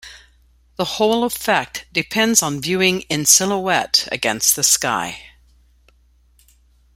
The 0.77 0.85
whole 0.97 1.25
effect 1.25 1.85
depends 1.93 2.41
on 2.41 2.59
viewing 2.59 3.01
in 3.01 3.23
silhouette 3.27 4.07
against 4.11 4.55
the 4.55 4.63
sky. 4.63 5.27